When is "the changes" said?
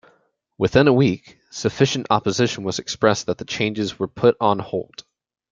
3.37-3.99